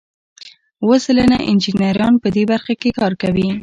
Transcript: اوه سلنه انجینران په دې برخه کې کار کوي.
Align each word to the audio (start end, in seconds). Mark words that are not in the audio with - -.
اوه 0.83 0.97
سلنه 1.05 1.37
انجینران 1.51 2.13
په 2.23 2.27
دې 2.35 2.43
برخه 2.51 2.73
کې 2.81 2.89
کار 2.99 3.13
کوي. 3.21 3.49